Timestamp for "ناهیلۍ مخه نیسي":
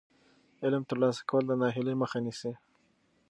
1.61-2.51